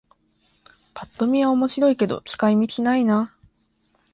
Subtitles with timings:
[0.95, 3.35] ぱっと見は面白いけど使い道ないな